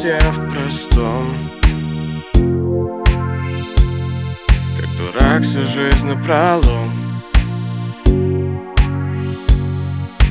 [0.00, 1.26] счастье в простом.
[4.76, 6.90] Как дурак всю жизнь на пролом.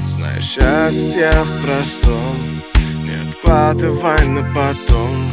[0.07, 2.35] Знаю счастье в простом.
[3.03, 5.31] Не откладывай на потом.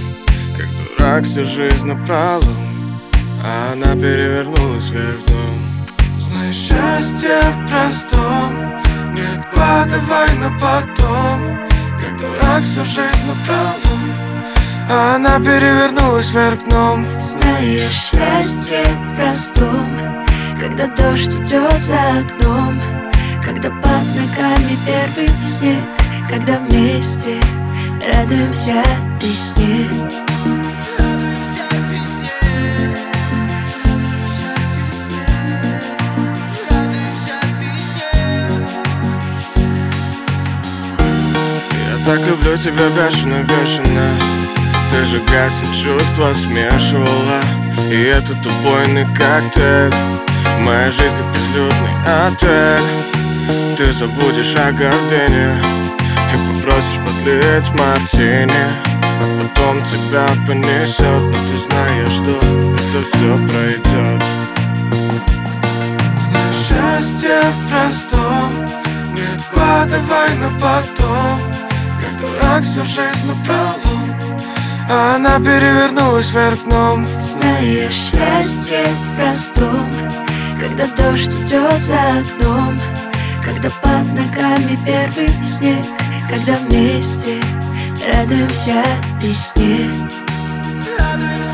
[0.57, 2.43] Как дурак всю жизнь на пролом.
[3.43, 6.19] А она перевернулась вверх дном.
[6.19, 8.83] Знаю счастье в простом.
[9.15, 11.67] Не откладывай на потом.
[11.99, 14.26] Как дурак всю жизнь на направо
[14.89, 17.07] а она перевернулась вверх дном.
[17.19, 19.99] Знаешь, счастье в простом
[20.61, 22.81] Когда дождь идет за окном
[23.45, 25.83] Когда под ногами первый снег
[26.31, 27.41] Когда вместе
[28.13, 28.83] радуемся
[29.21, 29.89] весне.
[41.89, 44.36] Я так люблю тебя бешено, бешено
[44.91, 47.41] Ты же гасит чувства смешивала.
[47.91, 49.93] И этот убойный коктейль.
[50.61, 51.93] Моя жизнь как безлюдный
[52.27, 53.17] отель.
[53.77, 55.63] Ты забудешь о гордыне
[56.33, 58.51] И попросишь подлить мартини.
[58.95, 64.23] А потом тебя понесет Но ты знаешь, что это все пройдет
[66.69, 68.51] счастье в простом
[69.13, 71.39] Не откладывай на потом.
[72.01, 74.06] Как дурак всю жизнь напролом
[74.89, 77.07] А она перевернулась вверх дном.
[77.21, 79.91] Знаешь, счастье в простом
[80.61, 82.79] Когда дождь идет за окном
[83.45, 85.85] Когда под ногами первый снег
[86.29, 87.41] Когда вместе
[88.13, 88.85] радуемся
[89.21, 89.91] весне.
[90.99, 91.46] Радуемся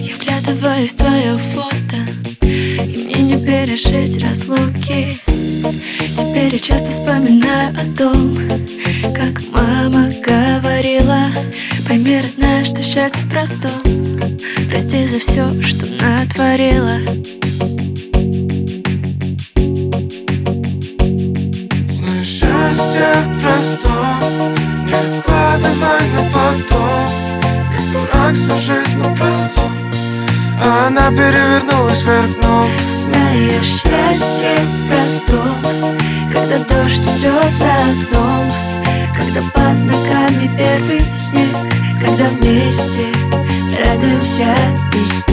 [0.00, 1.96] Я вглядываюсь в твое фото
[2.40, 5.18] И мне не пережить разлуки.
[6.16, 8.36] Теперь я часто вспоминаю о том
[9.14, 11.26] Как мама говорила
[11.86, 13.70] Пойми, родная, что счастье в простом
[14.70, 16.96] Прости за все, что натворила
[21.90, 24.54] Знаешь, счастье в простом
[24.86, 27.08] Не откладывай на потом
[27.70, 28.81] Как дурак напролом
[30.64, 32.68] А она перевернулась вверх дном
[33.04, 35.58] Знаешь, счастье в простом
[36.32, 38.48] Когда дождь идет за окном
[39.16, 41.56] Когда под ногами первый снег
[42.00, 43.12] Когда вместе
[43.84, 44.54] радуемся
[44.92, 45.31] весне